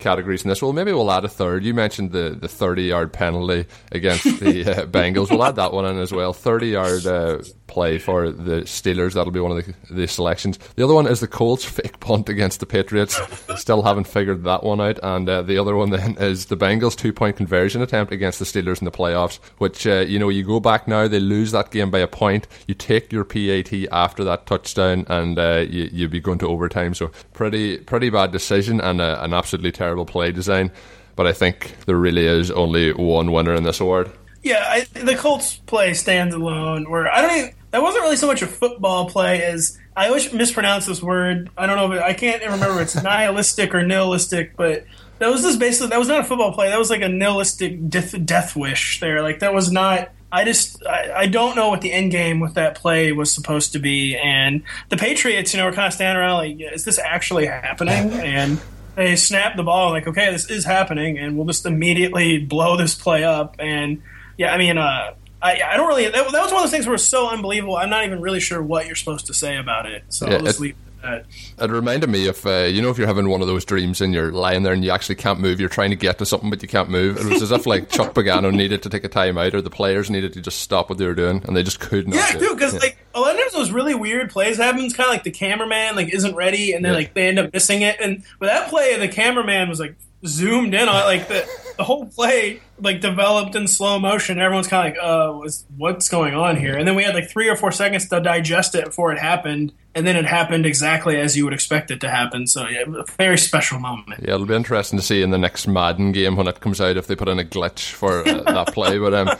[0.00, 0.62] categories in this.
[0.62, 1.64] Well, maybe we'll add a third.
[1.64, 5.30] You mentioned the, the 30 yard penalty against the uh, Bengals.
[5.30, 6.32] We'll add that one in as well.
[6.32, 7.38] 30 yard uh,
[7.70, 9.14] play for the Steelers.
[9.14, 10.58] That'll be one of the, the selections.
[10.74, 13.18] The other one is the Colts fake punt against the Patriots.
[13.56, 14.98] Still haven't figured that one out.
[15.02, 18.44] And uh, the other one then is the Bengals two point conversion attempt against the
[18.44, 21.70] Steelers in the playoffs, which, uh, you know, you go back now, they lose that
[21.70, 22.46] game by a point.
[22.66, 26.94] You take your PAT after that touchdown and uh, you, you'd be going to overtime.
[26.94, 30.70] So pretty, pretty bad decision and uh, an absolutely terrible play design.
[31.16, 34.10] But I think there really is only one winner in this award.
[34.42, 36.88] Yeah, I, the Colts play stands alone.
[36.88, 40.32] Where I don't even that wasn't really so much a football play as I always
[40.32, 41.50] mispronounce this word.
[41.58, 44.86] I don't know if it, I can't remember if it's nihilistic or nihilistic, but
[45.18, 46.68] that was just basically that was not a football play.
[46.68, 49.22] That was like a nihilistic death, death wish there.
[49.22, 50.12] Like that was not.
[50.32, 53.72] I just I, I, don't know what the end game with that play was supposed
[53.72, 57.00] to be, and the Patriots, you know, were kind of standing around like, is this
[57.00, 58.12] actually happening?
[58.20, 58.60] And
[59.00, 62.94] they snap the ball like, okay, this is happening, and we'll just immediately blow this
[62.94, 64.02] play up and
[64.36, 66.04] yeah, I mean, uh, I, I don't really.
[66.04, 67.76] That, that, was one of those things where it's so unbelievable.
[67.76, 70.02] I'm not even really sure what you're supposed to say about it.
[70.08, 71.26] So yeah, I'll just it, leave it
[71.58, 74.12] It reminded me of uh, you know if you're having one of those dreams and
[74.14, 76.62] you're lying there and you actually can't move, you're trying to get to something but
[76.62, 77.18] you can't move.
[77.18, 79.70] It was as if like Chuck Pagano needed to take a time out or the
[79.70, 82.16] players needed to just stop what they were doing and they just could not.
[82.16, 82.80] Yeah, dude, because yeah.
[82.80, 84.80] like a lot of times those really weird plays happen.
[84.80, 86.98] It's kind of like the cameraman like isn't ready and then yeah.
[86.98, 87.96] like they end up missing it.
[88.00, 91.84] And with that play, the cameraman was like zoomed in on it, like the the
[91.84, 94.38] whole play like developed in slow motion.
[94.38, 96.76] Everyone's kind of like, uh, what's, what's going on here?
[96.76, 99.72] And then we had like three or four seconds to digest it before it happened,
[99.94, 102.46] and then it happened exactly as you would expect it to happen.
[102.46, 104.20] So yeah, a very special moment.
[104.22, 106.96] Yeah, it'll be interesting to see in the next Madden game when it comes out
[106.96, 108.98] if they put in a glitch for uh, that play.
[108.98, 109.30] But um,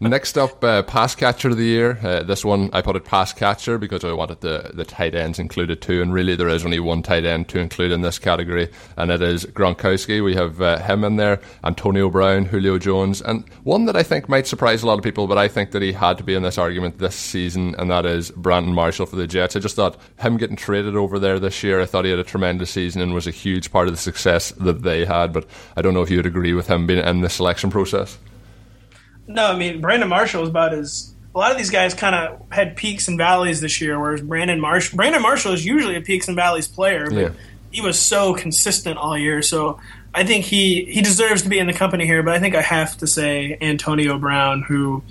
[0.00, 1.98] Next up, uh, pass catcher of the year.
[2.00, 5.40] Uh, this one I put it pass catcher because I wanted the the tight ends
[5.40, 8.68] included too, and really there is only one tight end to include in this category,
[8.96, 10.22] and it is Gronkowski.
[10.22, 14.28] We have uh, him in there, Antonio Brown, Julio Jones, and one that I think
[14.28, 16.44] might surprise a lot of people, but I think that he had to be in
[16.44, 19.56] this argument this season, and that is Brandon Marshall for the Jets.
[19.56, 21.80] I just thought him getting traded over there this year.
[21.80, 24.52] I thought he had a tremendous season and was a huge part of the success
[24.52, 25.32] that they had.
[25.32, 28.16] But I don't know if you would agree with him being in the selection process.
[29.28, 32.42] No, I mean Brandon Marshall is about as a lot of these guys kind of
[32.50, 36.26] had peaks and valleys this year, whereas Brandon Marshall Brandon Marshall is usually a peaks
[36.26, 37.30] and valleys player, but yeah.
[37.70, 39.42] he was so consistent all year.
[39.42, 39.78] So
[40.14, 42.22] I think he he deserves to be in the company here.
[42.22, 45.02] But I think I have to say Antonio Brown, who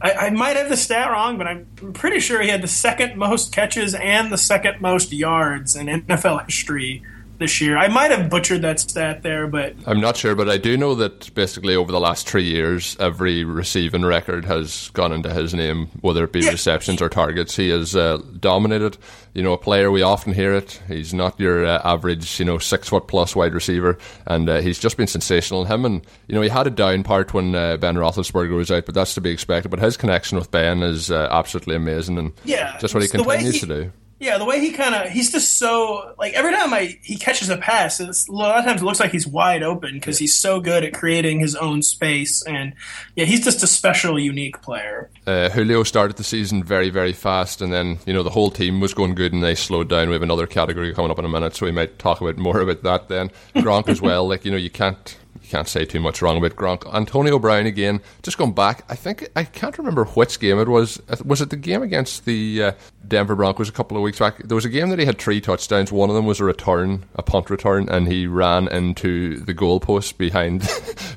[0.00, 3.16] I, I might have the stat wrong, but I'm pretty sure he had the second
[3.16, 7.02] most catches and the second most yards in NFL history
[7.38, 7.76] this year.
[7.76, 10.34] I might have butchered that stat there, but I'm not sure.
[10.34, 14.90] But I do know that basically over the last three years, every receiving record has
[14.90, 16.50] gone into his name, whether it be yeah.
[16.50, 17.56] receptions or targets.
[17.56, 18.98] He has uh, dominated.
[19.34, 20.80] You know, a player we often hear it.
[20.86, 24.78] He's not your uh, average, you know, six foot plus wide receiver, and uh, he's
[24.78, 25.64] just been sensational.
[25.64, 28.86] Him and you know, he had a down part when uh, Ben Roethlisberger was out,
[28.86, 29.70] but that's to be expected.
[29.70, 33.54] But his connection with Ben is uh, absolutely amazing, and yeah, just what he continues
[33.54, 36.72] he, to do yeah, the way he kind of he's just so like every time
[36.72, 39.94] I he catches a pass, a lot of times it looks like he's wide open
[39.94, 42.74] because he's so good at creating his own space, and
[43.16, 45.10] yeah, he's just a special, unique player.
[45.26, 48.80] Uh, Julio started the season very, very fast, and then you know the whole team
[48.80, 50.08] was going good, and they slowed down.
[50.08, 52.60] We have another category coming up in a minute, so we might talk about more
[52.60, 53.30] about that then.
[53.56, 55.16] Gronk as well, like you know you can't
[55.54, 56.92] can't say too much wrong about Gronk.
[56.92, 58.84] Antonio Brown again, just going back.
[58.88, 61.00] I think I can't remember which game it was.
[61.24, 62.72] Was it the game against the uh,
[63.06, 64.38] Denver Broncos a couple of weeks back?
[64.38, 65.92] There was a game that he had three touchdowns.
[65.92, 70.18] One of them was a return, a punt return, and he ran into the goalpost
[70.18, 70.68] behind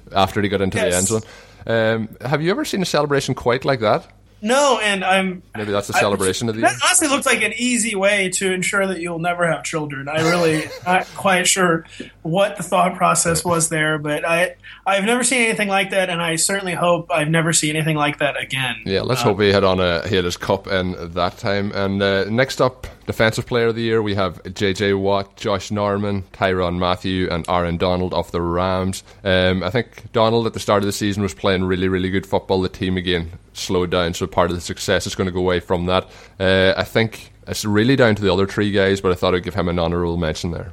[0.16, 0.92] after he got into yes.
[0.92, 1.22] the end zone.
[1.66, 4.08] Um, have you ever seen a celebration quite like that?
[4.42, 6.62] No, and I'm maybe that's a celebration I, of the.
[6.62, 10.08] That honestly looks like an easy way to ensure that you'll never have children.
[10.08, 11.86] I really not quite sure
[12.22, 14.56] what the thought process was there, but I
[14.88, 18.20] I've never seen anything like that, and I certainly hope I've never seen anything like
[18.20, 18.78] that again.
[18.86, 21.74] Yeah, let's uh, hope he had on a he had his cup in that time.
[21.74, 24.94] And uh, next up, defensive player of the year, we have J.J.
[24.94, 29.04] Watt, Josh Norman, Tyrann Mathieu, and Aaron Donald of the Rams.
[29.26, 32.26] Um, I think Donald at the start of the season was playing really really good
[32.26, 32.62] football.
[32.62, 35.60] The team again slowed down, so part of the success is going to go away
[35.60, 36.10] from that.
[36.40, 39.44] Uh, I think it's really down to the other three guys, but I thought I'd
[39.44, 40.72] give him an honourable mention there.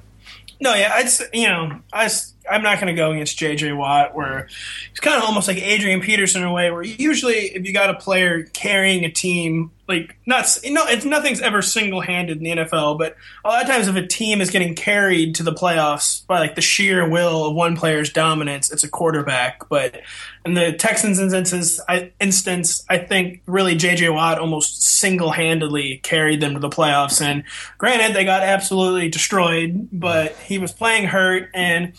[0.60, 2.08] No, yeah, I'd you know I
[2.50, 3.72] I'm not going to go against J.J.
[3.72, 4.48] Watt, where
[4.90, 7.90] he's kind of almost like Adrian Peterson in a way, where usually if you got
[7.90, 12.50] a player carrying a team, like not know, it's nothing's ever single handed in the
[12.50, 16.26] NFL, but a lot of times if a team is getting carried to the playoffs
[16.26, 19.68] by like the sheer will of one player's dominance, it's a quarterback.
[19.68, 20.00] But
[20.44, 24.10] in the Texans instances, I, instance, I think really J.J.
[24.10, 27.22] Watt almost single handedly carried them to the playoffs.
[27.22, 27.44] And
[27.78, 31.94] granted, they got absolutely destroyed, but he was playing hurt and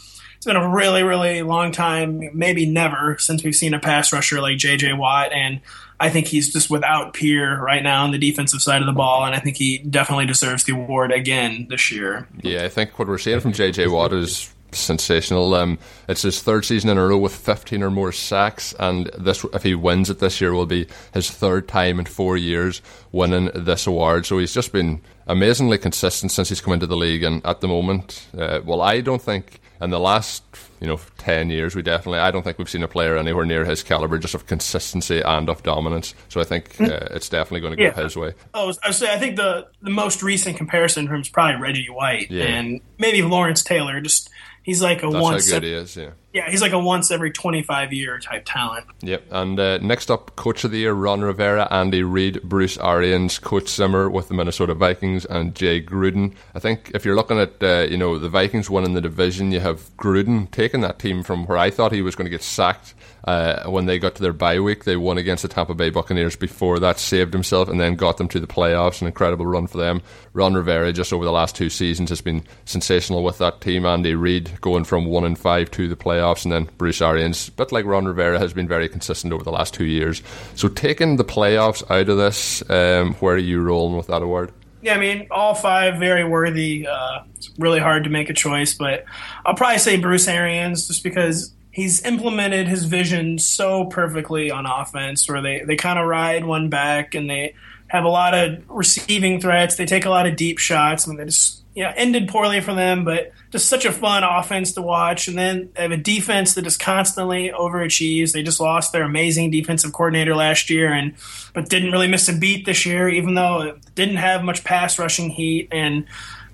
[0.45, 4.41] it's been a really, really long time, maybe never, since we've seen a pass rusher
[4.41, 4.93] like J.J.
[4.93, 5.59] Watt, and
[5.99, 9.25] I think he's just without peer right now on the defensive side of the ball,
[9.25, 12.27] and I think he definitely deserves the award again this year.
[12.43, 13.87] Yeah, I think what we're seeing from J.J.
[13.87, 15.51] Watt is sensational.
[15.55, 19.43] Um, it's his third season in a row with 15 or more sacks, and this,
[19.51, 23.49] if he wins it this year, will be his third time in four years winning
[23.55, 24.27] this award.
[24.27, 27.67] So he's just been amazingly consistent since he's come into the league, and at the
[27.67, 30.43] moment, uh, well, I don't think in the last
[30.79, 33.65] you know 10 years we definitely i don't think we've seen a player anywhere near
[33.65, 36.89] his caliber just of consistency and of dominance so i think mm.
[36.89, 38.03] uh, it's definitely going to go yeah.
[38.03, 41.21] his way oh i would say i think the the most recent comparison from him
[41.21, 42.43] is probably reggie white yeah.
[42.43, 44.29] and maybe lawrence taylor just
[44.63, 47.11] he's like a That's one how good he is yeah yeah, he's like a once
[47.11, 48.85] every 25 year type talent.
[48.99, 49.23] Yep.
[49.31, 53.69] And uh, next up, Coach of the Year, Ron Rivera, Andy Reid, Bruce Arians, Coach
[53.69, 56.33] Zimmer with the Minnesota Vikings, and Jay Gruden.
[56.53, 59.61] I think if you're looking at, uh, you know, the Vikings winning the division, you
[59.61, 62.95] have Gruden taking that team from where I thought he was going to get sacked
[63.25, 66.35] uh, when they got to their bye week, they won against the Tampa Bay Buccaneers
[66.35, 69.01] before that, saved himself, and then got them to the playoffs.
[69.01, 70.01] An incredible run for them.
[70.33, 73.85] Ron Rivera, just over the last two seasons, has been sensational with that team.
[73.85, 77.71] Andy Reid going from one and five to the playoffs, and then Bruce Arians, but
[77.71, 80.21] like Ron Rivera, has been very consistent over the last two years.
[80.53, 84.51] So taking the playoffs out of this, um, where are you rolling with that award?
[84.83, 86.85] Yeah, I mean, all five very worthy.
[86.85, 89.05] Uh, it's really hard to make a choice, but
[89.43, 95.27] I'll probably say Bruce Arians just because he's implemented his vision so perfectly on offense
[95.27, 97.53] where they, they kind of ride one back and they
[97.87, 99.75] have a lot of receiving threats.
[99.75, 101.05] They take a lot of deep shots.
[101.05, 104.23] I mean, they just you know, ended poorly for them, but just such a fun
[104.23, 105.27] offense to watch.
[105.27, 108.31] And then they have a defense that just constantly overachieves.
[108.31, 111.15] They just lost their amazing defensive coordinator last year, and
[111.53, 114.97] but didn't really miss a beat this year, even though it didn't have much pass
[114.97, 115.67] rushing heat.
[115.73, 116.05] And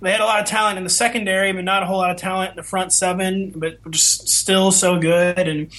[0.02, 2.18] they had a lot of talent in the secondary, but not a whole lot of
[2.18, 5.38] talent in the front seven, but just still so good.
[5.38, 5.72] And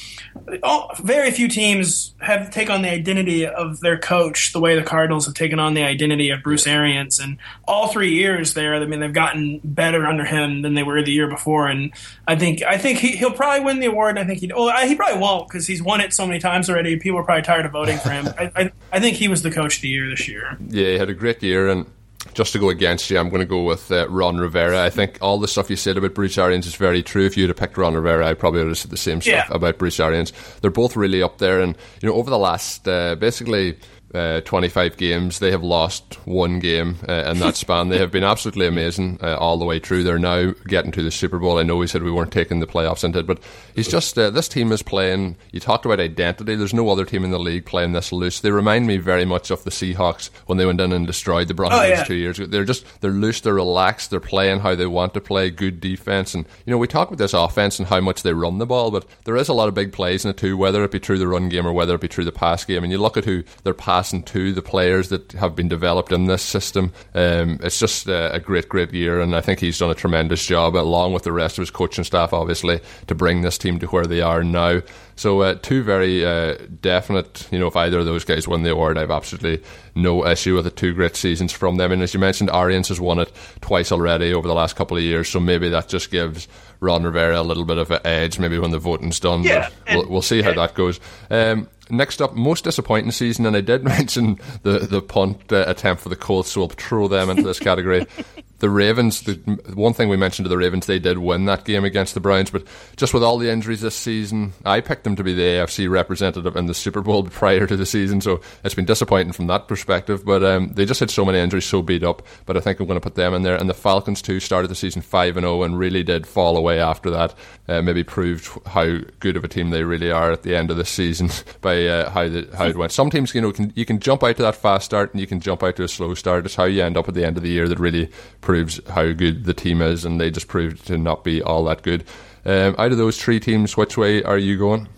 [0.62, 4.84] all, very few teams have taken on the identity of their coach the way the
[4.84, 7.18] Cardinals have taken on the identity of Bruce Arians.
[7.18, 11.02] And all three years there, I mean, they've gotten better under him than they were
[11.02, 11.66] the year before.
[11.66, 11.92] And
[12.28, 14.18] I think I think he, will probably win the award.
[14.18, 16.96] I think he well, he probably won't because he's won it so many times already.
[16.96, 18.28] People are probably tired of voting for him.
[18.38, 20.56] I, I, I think he was the coach of the year this year.
[20.68, 21.86] Yeah, he had a great year and
[22.34, 24.82] just to go against you, I'm going to go with uh, Ron Rivera.
[24.82, 27.26] I think all the stuff you said about Bruce Arians is very true.
[27.26, 29.54] If you'd have picked Ron Rivera, I probably would have said the same stuff yeah.
[29.54, 30.32] about Bruce Arians.
[30.60, 33.76] They're both really up there, and you know, over the last uh, basically
[34.14, 35.38] uh, 25 games.
[35.38, 37.88] They have lost one game uh, in that span.
[37.88, 40.04] They have been absolutely amazing uh, all the way through.
[40.04, 41.58] They're now getting to the Super Bowl.
[41.58, 43.40] I know we said we weren't taking the playoffs into it, but
[43.74, 45.36] he's just uh, this team is playing.
[45.50, 46.54] You talked about identity.
[46.54, 48.40] There's no other team in the league playing this loose.
[48.40, 51.54] They remind me very much of the Seahawks when they went in and destroyed the
[51.54, 52.04] Broncos oh, yeah.
[52.04, 52.46] two years ago.
[52.46, 53.40] They're just they're loose.
[53.40, 54.10] They're relaxed.
[54.10, 55.50] They're playing how they want to play.
[55.50, 58.58] Good defense, and you know we talk about this offense and how much they run
[58.58, 60.56] the ball, but there is a lot of big plays in it too.
[60.56, 62.82] Whether it be through the run game or whether it be through the pass game,
[62.82, 66.26] and you look at who they're passing to, the players that have been developed in
[66.26, 66.92] this system.
[67.14, 70.44] Um, it's just a, a, great, great year, and I think he's done a tremendous
[70.44, 73.86] job, along with the rest of his coaching staff, obviously, to bring this team to
[73.86, 74.80] where they are now.
[75.14, 78.72] So, uh, two very uh, definite, you know, if either of those guys win the
[78.72, 79.62] award, I have absolutely
[79.94, 81.92] no issue with the Two great seasons from them.
[81.92, 85.02] And as you mentioned, Arians has won it twice already over the last couple of
[85.04, 86.48] years, so maybe that just gives
[86.80, 89.44] Ron Rivera a little bit of an edge, maybe when the voting's done.
[89.44, 90.98] Yeah, we'll, we'll, see how that goes.
[91.30, 96.02] Um, next up, most disappointing season, and I did mention the the punt uh, attempt
[96.02, 98.06] for the Colts, so we'll throw them into this category
[98.62, 99.34] the Ravens, the
[99.74, 102.48] one thing we mentioned to the Ravens, they did win that game against the Browns,
[102.48, 102.62] but
[102.96, 106.54] just with all the injuries this season, I picked them to be the AFC representative
[106.54, 110.24] in the Super Bowl prior to the season, so it's been disappointing from that perspective.
[110.24, 112.22] But um, they just had so many injuries, so beat up.
[112.46, 113.56] But I think I'm going to put them in there.
[113.56, 116.56] And the Falcons too started the season five and zero, oh and really did fall
[116.56, 117.34] away after that.
[117.66, 120.76] Uh, maybe proved how good of a team they really are at the end of
[120.76, 121.30] the season
[121.62, 122.92] by uh, how the, how it went.
[122.92, 125.26] Some teams, you know, can, you can jump out to that fast start and you
[125.26, 126.46] can jump out to a slow start.
[126.46, 128.08] It's how you end up at the end of the year that really
[128.52, 131.80] proves how good the team is, and they just proved to not be all that
[131.80, 132.04] good.
[132.44, 134.88] Um, out of those three teams, which way are you going?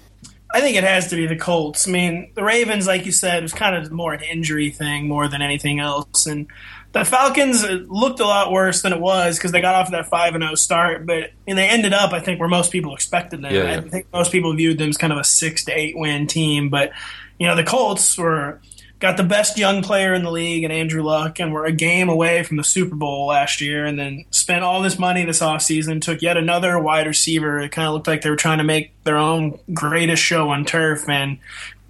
[0.52, 1.86] I think it has to be the Colts.
[1.86, 5.28] I mean, the Ravens, like you said, was kind of more an injury thing more
[5.28, 6.48] than anything else, and
[6.90, 10.34] the Falcons looked a lot worse than it was because they got off that five
[10.34, 13.54] and zero start, but and they ended up, I think, where most people expected them.
[13.54, 13.76] Yeah, yeah.
[13.76, 16.70] I think most people viewed them as kind of a six to eight win team,
[16.70, 16.90] but
[17.38, 18.60] you know the Colts were
[19.04, 22.08] got the best young player in the league and Andrew Luck, and were a game
[22.08, 26.00] away from the Super Bowl last year, and then spent all this money this offseason,
[26.00, 27.60] took yet another wide receiver.
[27.60, 30.64] It kind of looked like they were trying to make their own greatest show on
[30.64, 31.38] turf, and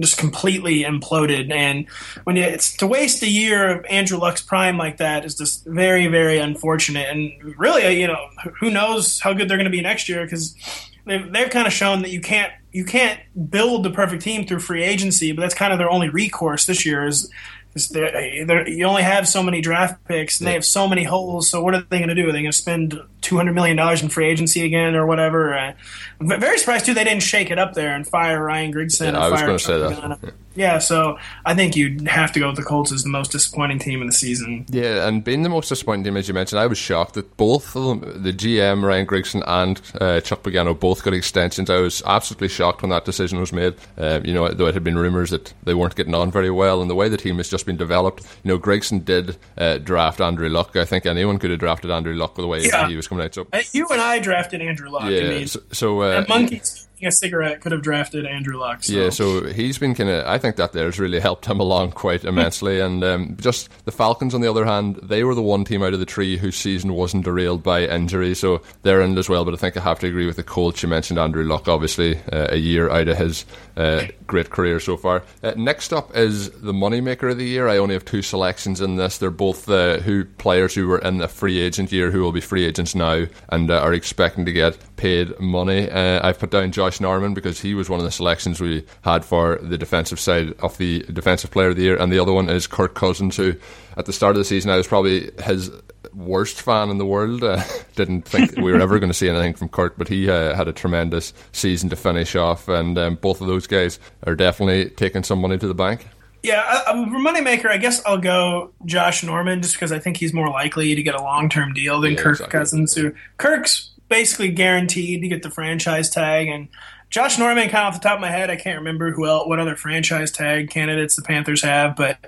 [0.01, 1.53] just completely imploded.
[1.53, 1.89] And
[2.25, 5.65] when you, it's to waste a year of Andrew Luck's prime like that is just
[5.67, 7.09] very, very unfortunate.
[7.09, 8.27] And really, you know,
[8.59, 10.57] who knows how good they're going to be next year because
[11.05, 14.61] they've, they've kind of shown that you can't you can't build the perfect team through
[14.61, 17.07] free agency, but that's kind of their only recourse this year.
[17.07, 17.31] Is,
[17.75, 21.05] is they're, they're, you only have so many draft picks, and they have so many
[21.05, 21.49] holes.
[21.49, 22.29] So what are they going to do?
[22.29, 25.55] Are they going to spend two hundred million dollars in free agency again, or whatever?
[25.55, 25.73] Uh,
[26.21, 29.13] very surprised too they didn't shake it up there and fire Ryan Grigson.
[29.13, 30.35] Yeah, I was going to say that.
[30.55, 33.79] Yeah, so I think you'd have to go with the Colts as the most disappointing
[33.79, 34.67] team in the season.
[34.69, 37.75] Yeah, and being the most disappointing team, as you mentioned, I was shocked that both
[37.77, 41.71] of them, the GM, Ryan Grigson, and uh, Chuck Pagano, both got extensions.
[41.71, 43.75] I was absolutely shocked when that decision was made.
[43.99, 46.81] Uh, you know, though it had been rumours that they weren't getting on very well,
[46.81, 48.23] and the way the team has just been developed.
[48.43, 50.77] You know, Grigson did uh, draft Andrew Luck.
[50.77, 52.89] I think anyone could have drafted Andrew Luck with the way yeah.
[52.89, 53.35] he was coming out.
[53.35, 55.11] So you and I drafted Andrew Luck.
[55.11, 58.85] Yeah, I mean, so, so uh, monkeys a cigarette could have drafted Andrew Luck.
[58.85, 58.93] So.
[58.93, 60.27] Yeah, so he's been kind of.
[60.27, 62.81] I think that there's really helped him along quite immensely.
[62.81, 65.95] and um, just the Falcons, on the other hand, they were the one team out
[65.95, 69.45] of the tree whose season wasn't derailed by injury, so they're in as well.
[69.45, 70.83] But I think I have to agree with the Colts.
[70.83, 73.45] You mentioned Andrew Luck, obviously, uh, a year out of his
[73.77, 75.23] uh, great career so far.
[75.43, 77.69] Uh, next up is the moneymaker of the year.
[77.69, 79.19] I only have two selections in this.
[79.19, 82.41] They're both uh, who players who were in the free agent year who will be
[82.41, 85.91] free agents now and uh, are expecting to get paid money.
[85.91, 89.25] Uh, I've put down Josh Norman because he was one of the selections we had
[89.25, 92.49] for the defensive side of the defensive player of the year, and the other one
[92.49, 93.55] is Kirk Cousins, who
[93.97, 95.71] at the start of the season I was probably his
[96.15, 97.43] worst fan in the world.
[97.43, 97.63] Uh,
[97.97, 100.69] didn't think we were ever going to see anything from Kirk, but he uh, had
[100.69, 105.23] a tremendous season to finish off, and um, both of those guys are definitely taking
[105.23, 106.07] some money to the bank.
[106.43, 110.19] Yeah, I, I, for moneymaker, I guess I'll go Josh Norman just because I think
[110.19, 112.59] he's more likely to get a long term deal than yeah, Kirk exactly.
[112.59, 112.95] Cousins.
[112.95, 116.69] Who Kirk's basically guaranteed to get the franchise tag, and
[117.11, 119.47] Josh Norman, kind of off the top of my head, I can't remember who else,
[119.47, 122.19] what other franchise tag candidates the Panthers have, but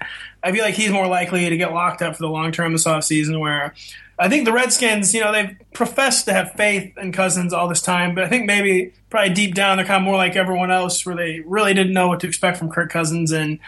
[0.45, 2.85] I feel like he's more likely to get locked up for the long term this
[2.85, 3.41] offseason.
[3.41, 3.75] Where
[4.19, 7.83] I think the Redskins, you know, they've professed to have faith in Cousins all this
[7.83, 11.05] time, but I think maybe probably deep down they're kind of more like everyone else,
[11.05, 13.59] where they really didn't know what to expect from Kirk Cousins and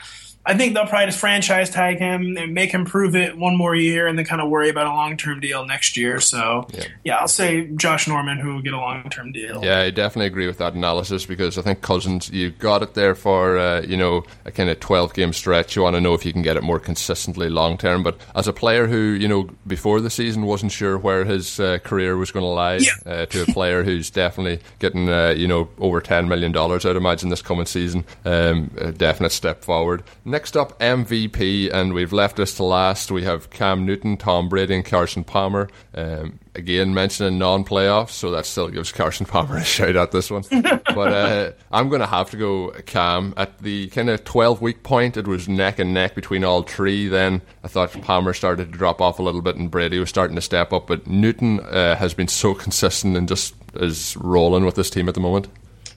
[0.46, 3.74] I think they'll probably just franchise tag him and make him prove it one more
[3.74, 6.20] year, and then kind of worry about a long term deal next year.
[6.20, 6.85] So yeah.
[7.05, 7.16] yeah.
[7.16, 9.62] I'll say Josh Norman, who will get a long term deal.
[9.62, 13.14] Yeah, I definitely agree with that analysis because I think Cousins, you got it there
[13.14, 15.77] for uh, you know a kind of twelve game stretch.
[15.77, 18.03] You want to know if you can get it more consistently long term.
[18.03, 21.79] But as a player who you know before the season wasn't sure where his uh,
[21.85, 22.92] career was going to lie, yeah.
[23.05, 26.96] uh, to a player who's definitely getting uh, you know over ten million dollars, I'd
[26.96, 30.03] imagine this coming season, um, a definite step forward.
[30.29, 33.11] Next up, MVP, and we've left this to last.
[33.11, 35.71] We have Cam Newton, Tom Brady, and Carson Palmer.
[35.95, 40.31] Um, again, mentioning non playoffs, so that still gives Carson Palmer a shout out this
[40.31, 40.45] one.
[40.51, 43.33] but uh, I'm going to have to go Cam.
[43.38, 47.09] At the kind of 12 week point, it was neck and neck between all three.
[47.09, 50.37] Then I thought Palmer started to drop off a little bit, and Brady was starting
[50.37, 50.88] to step up.
[50.88, 55.14] But Newton uh, has been so consistent and just is rolling with this team at
[55.14, 55.49] the moment.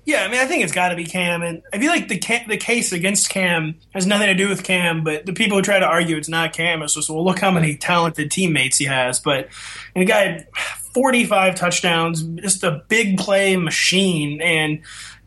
[0.04, 2.20] Yeah, I mean, I think it's got to be Cam, and I feel like the
[2.48, 5.78] the case against Cam has nothing to do with Cam, but the people who try
[5.78, 9.20] to argue it's not Cam, it's just well, look how many talented teammates he has.
[9.20, 9.50] But
[9.96, 10.48] the guy had
[10.94, 14.82] 45 touchdowns, just a big play machine, and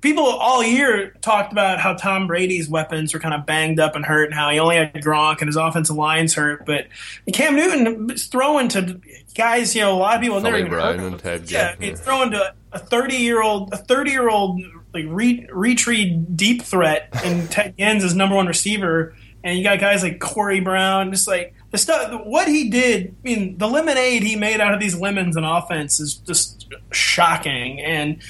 [0.05, 4.05] people all year talked about how Tom Brady's weapons were kind of banged up and
[4.05, 6.67] hurt, and how he only had Gronk and his offensive line's hurt.
[6.67, 6.89] But
[7.33, 9.01] Cam Newton is throwing to
[9.35, 11.25] guys, you know, a lot of people never even heard of.
[11.51, 14.61] Yeah, yeah, he's throwing to a thirty year old, a thirty year old
[14.93, 19.81] like re- retreat deep threat, and Ted Ginn's is number one receiver, and you got
[19.81, 22.21] guys like Corey Brown, just like the stuff.
[22.27, 25.99] What he did, I mean, the lemonade he made out of these lemons in offense
[25.99, 28.23] is just shocking, and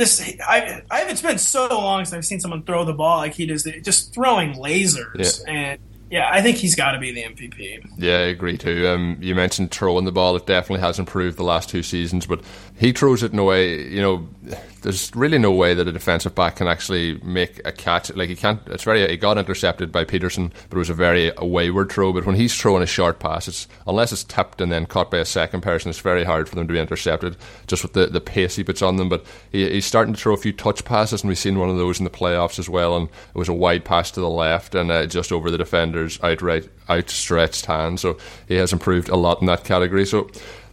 [0.00, 3.34] this I, I it's been so long since I've seen someone throw the ball like
[3.34, 5.52] he does, just throwing lasers yeah.
[5.52, 5.80] and.
[6.10, 7.88] Yeah, I think he's got to be the MVP.
[7.96, 8.88] Yeah, I agree too.
[8.88, 12.26] Um, you mentioned throwing the ball; it definitely has improved the last two seasons.
[12.26, 12.40] But
[12.76, 14.28] he throws it in a way, you know,
[14.82, 18.14] there's really no way that a defensive back can actually make a catch.
[18.14, 18.60] Like he can't.
[18.66, 19.06] It's very.
[19.08, 22.12] He got intercepted by Peterson, but it was a very a wayward throw.
[22.12, 25.18] But when he's throwing a short pass, it's unless it's tipped and then caught by
[25.18, 27.36] a second person, it's very hard for them to be intercepted.
[27.66, 29.08] Just with the, the pace he puts on them.
[29.08, 31.76] But he, he's starting to throw a few touch passes, and we've seen one of
[31.76, 32.96] those in the playoffs as well.
[32.96, 36.18] And it was a wide pass to the left and uh, just over the defender's
[36.22, 38.00] outright outstretched hand.
[38.00, 40.06] So he has improved a lot in that category.
[40.06, 40.28] So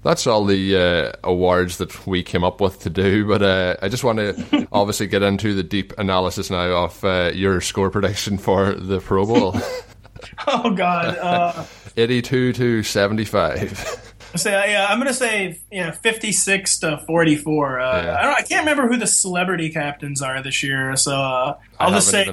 [0.08, 3.28] that's all the uh, awards that we came up with to do.
[3.28, 7.32] But uh, I just want to obviously get into the deep analysis now of uh,
[7.34, 9.56] your score prediction for the Pro Bowl.
[10.48, 11.65] oh God, uh,
[11.98, 14.04] eighty-two to seventy-five.
[14.36, 17.80] Say yeah, I'm gonna say yeah, 56 to 44.
[17.80, 18.16] Uh, yeah.
[18.18, 21.92] I don't, I can't remember who the celebrity captains are this year, so uh, I'll
[21.92, 22.26] just say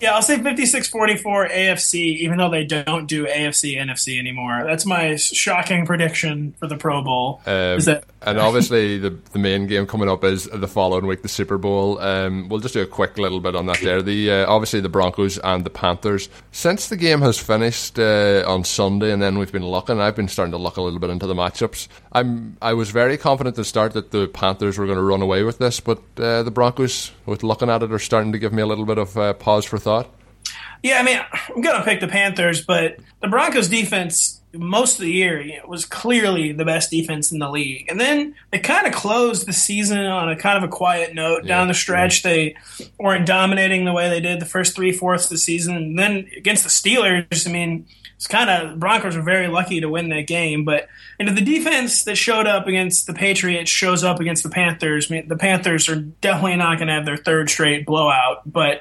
[0.00, 4.64] Yeah, I'll say 56-44 AFC, even though they don't do AFC NFC anymore.
[4.66, 7.40] That's my shocking prediction for the Pro Bowl.
[7.46, 11.28] Um, that- and obviously, the the main game coming up is the following week, the
[11.28, 11.98] Super Bowl.
[11.98, 14.00] Um, we'll just do a quick little bit on that there.
[14.00, 16.30] The uh, obviously the Broncos and the Panthers.
[16.50, 20.28] Since the game has finished uh, on Sunday, and then we've been looking, I've been
[20.28, 21.88] starting to look a little bit into the matchups.
[22.12, 25.42] I'm I was very confident to start that the Panthers were going to run away
[25.42, 28.60] with this, but uh, the Broncos, with looking at it, are starting to give me
[28.60, 30.10] a little bit of uh, pause for thought.
[30.82, 35.00] Yeah, I mean, I'm going to pick the Panthers, but the Broncos defense most of
[35.00, 37.86] the year you know, was clearly the best defense in the league.
[37.88, 41.44] And then they kind of closed the season on a kind of a quiet note.
[41.44, 42.30] Yeah, Down the stretch, yeah.
[42.30, 42.56] they
[42.98, 45.76] weren't dominating the way they did the first three fourths of the season.
[45.76, 47.86] And then against the Steelers, I mean,
[48.24, 50.64] it's kind of Broncos were very lucky to win that game.
[50.64, 50.88] But
[51.20, 55.10] you know, the defense that showed up against the Patriots shows up against the Panthers.
[55.10, 58.80] I mean, the Panthers are definitely not going to have their third straight blowout, but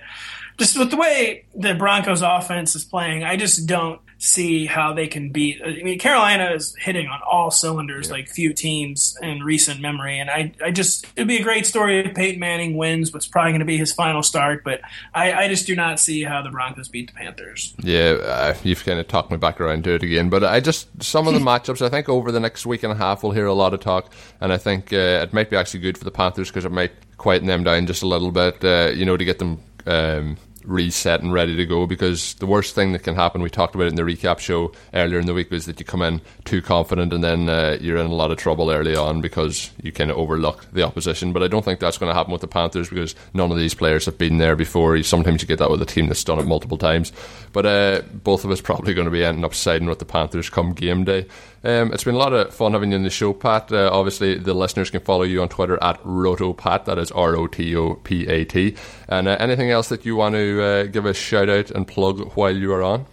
[0.57, 5.07] just with the way the Broncos offense is playing, I just don't see how they
[5.07, 5.61] can beat.
[5.63, 8.13] I mean, Carolina is hitting on all cylinders yeah.
[8.13, 11.99] like few teams in recent memory, and I, I just it'd be a great story
[11.99, 14.63] if Peyton Manning wins, but it's probably going to be his final start.
[14.63, 14.79] But
[15.13, 17.73] I, I just do not see how the Broncos beat the Panthers.
[17.79, 20.87] Yeah, uh, you've kind of talked me back around to it again, but I just
[21.03, 21.81] some of the matchups.
[21.81, 24.11] I think over the next week and a half we'll hear a lot of talk,
[24.39, 26.93] and I think uh, it might be actually good for the Panthers because it might
[27.17, 28.63] quieten them down just a little bit.
[28.63, 29.59] Uh, you know, to get them.
[29.85, 33.75] Um, reset and ready to go because the worst thing that can happen, we talked
[33.75, 36.21] about it in the recap show earlier in the week, was that you come in
[36.45, 39.91] too confident and then uh, you're in a lot of trouble early on because you
[39.91, 41.33] kind of overlook the opposition.
[41.33, 43.73] But I don't think that's going to happen with the Panthers because none of these
[43.73, 45.01] players have been there before.
[45.03, 47.11] Sometimes you get that with a team that's done it multiple times.
[47.51, 50.49] But uh, both of us probably going to be ending up siding with the Panthers
[50.49, 51.27] come game day.
[51.65, 53.71] Um, it's been a lot of fun having you in the show, Pat.
[53.71, 56.83] Uh, obviously, the listeners can follow you on Twitter at RotoPat.
[56.85, 58.75] That is R O T O P A T.
[59.07, 62.33] And uh, anything else that you want to uh, give a shout out and plug
[62.35, 63.05] while you are on?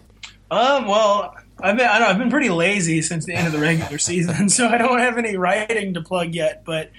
[0.50, 3.98] Um, well, I've been I have been pretty lazy since the end of the regular
[3.98, 6.64] season, so I don't have any writing to plug yet.
[6.64, 6.90] But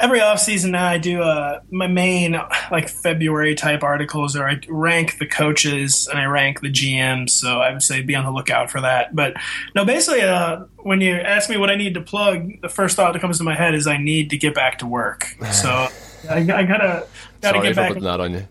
[0.00, 2.32] every off season now I do uh, my main
[2.70, 7.30] like February type articles or I rank the coaches and I rank the GMs.
[7.30, 9.14] So I would say be on the lookout for that.
[9.14, 9.34] But
[9.74, 13.12] no, basically, uh, when you ask me what I need to plug, the first thought
[13.12, 15.26] that comes to my head is I need to get back to work.
[15.52, 15.68] So
[16.28, 17.06] I, I gotta
[17.40, 17.88] gotta Sorry get back.
[17.88, 18.48] For putting that on you.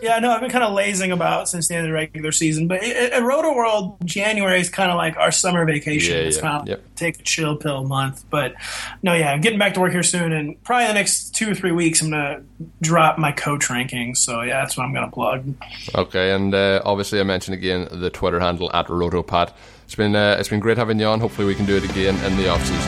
[0.00, 2.68] Yeah, no, I've been kind of lazing about since the end of the regular season.
[2.68, 6.14] But at Rotoworld, January is kind of like our summer vacation.
[6.14, 6.84] Yeah, it's yeah, kind of yep.
[6.94, 8.24] take a chill pill month.
[8.30, 8.54] But
[9.02, 11.54] no, yeah, I'm getting back to work here soon, and probably the next two or
[11.54, 12.42] three weeks, I'm gonna
[12.80, 14.18] drop my coach rankings.
[14.18, 15.54] So yeah, that's what I'm gonna plug.
[15.94, 19.52] Okay, and uh, obviously I mentioned again the Twitter handle at RotoPat.
[19.84, 21.18] It's been uh, it's been great having you on.
[21.18, 22.78] Hopefully we can do it again in the off season.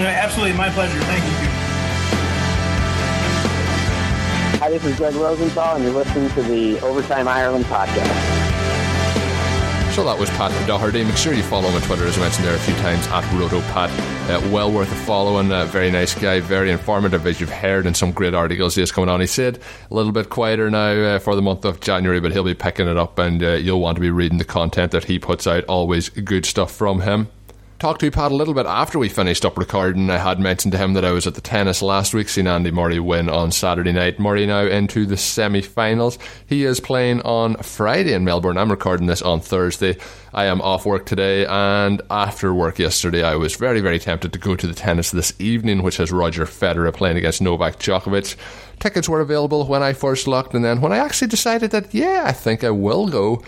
[0.00, 0.98] Yeah, absolutely, my pleasure.
[1.00, 1.45] Thank you.
[4.66, 8.04] Hi, this is Greg Rosenthal, and you're listening to the Overtime Ireland podcast.
[9.94, 11.04] So that was Pat Daugherty.
[11.04, 13.22] Make sure you follow him on Twitter, as I mentioned there a few times, at
[13.26, 13.90] RotoPat.
[14.28, 17.94] Uh, well worth a follow and very nice guy, very informative, as you've heard in
[17.94, 19.20] some great articles he has coming on.
[19.20, 22.42] He said a little bit quieter now uh, for the month of January, but he'll
[22.42, 25.20] be picking it up and uh, you'll want to be reading the content that he
[25.20, 25.62] puts out.
[25.66, 27.28] Always good stuff from him
[27.78, 30.08] talked to Pat a little bit after we finished up recording.
[30.08, 32.70] I had mentioned to him that I was at the tennis last week, seen Andy
[32.70, 34.18] Murray win on Saturday night.
[34.18, 36.18] Murray now into the semi finals.
[36.46, 38.56] He is playing on Friday in Melbourne.
[38.56, 39.98] I'm recording this on Thursday.
[40.32, 44.38] I am off work today, and after work yesterday, I was very, very tempted to
[44.38, 48.36] go to the tennis this evening, which has Roger Federer playing against Novak Djokovic.
[48.78, 52.24] Tickets were available when I first looked, and then when I actually decided that, yeah,
[52.26, 53.42] I think I will go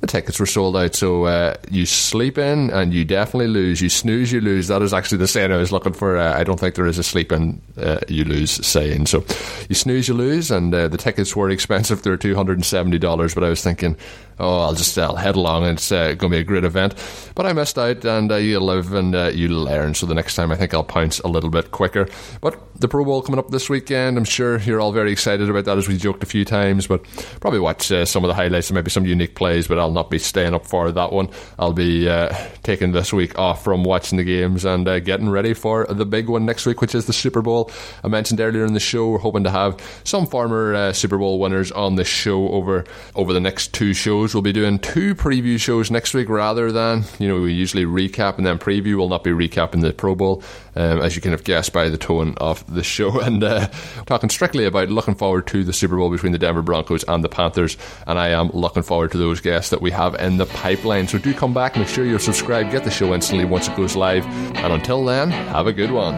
[0.00, 0.94] the tickets were sold out.
[0.94, 3.80] So uh, you sleep in and you definitely lose.
[3.80, 4.68] You snooze, you lose.
[4.68, 6.16] That is actually the saying I was looking for.
[6.16, 9.06] Uh, I don't think there is a sleep in, uh, you lose saying.
[9.06, 9.24] So
[9.68, 10.50] you snooze, you lose.
[10.50, 12.02] And uh, the tickets were expensive.
[12.02, 13.34] They were $270.
[13.34, 13.96] But I was thinking,
[14.40, 16.94] oh, I'll just I'll head along and it's uh, going to be a great event.
[17.34, 19.94] But I missed out, and uh, you live and uh, you learn.
[19.94, 22.08] So the next time, I think I'll pounce a little bit quicker.
[22.40, 25.64] But the Pro Bowl coming up this weekend, I'm sure you're all very excited about
[25.66, 26.86] that, as we joked a few times.
[26.86, 27.04] But
[27.40, 29.68] probably watch uh, some of the highlights and maybe some unique plays.
[29.68, 31.30] But I'll not be staying up for that one.
[31.58, 35.54] I'll be uh, taking this week off from watching the games and uh, getting ready
[35.54, 37.70] for the big one next week, which is the Super Bowl.
[38.02, 41.70] I mentioned earlier in the show we're hoping to have some former Super Bowl winners
[41.72, 42.84] on the show over
[43.14, 44.34] over the next two shows shows.
[44.34, 48.36] We'll be doing two preview shows next week rather than, you know, we usually recap
[48.38, 48.96] and then preview.
[48.96, 50.42] We'll not be recapping the Pro Bowl,
[50.76, 53.20] um, as you can have guessed by the tone of the show.
[53.30, 53.68] And uh,
[54.06, 57.28] talking strictly about looking forward to the Super Bowl between the Denver Broncos and the
[57.28, 57.76] Panthers.
[58.06, 61.06] And I am looking forward to those guests that we have in the pipeline.
[61.06, 63.94] So do come back, make sure you're subscribed, get the show instantly once it goes
[63.94, 64.24] live.
[64.56, 66.14] And until then, have a good one.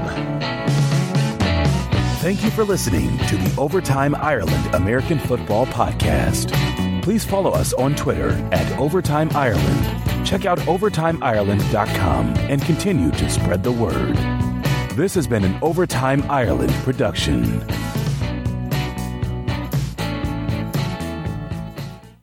[2.21, 6.53] Thank you for listening to the Overtime Ireland American Football Podcast
[7.03, 10.27] please follow us on Twitter at Overtime Ireland.
[10.27, 14.17] Check out OvertimeIreland.com and continue to spread the word.
[14.97, 17.61] This has been an Overtime Ireland production.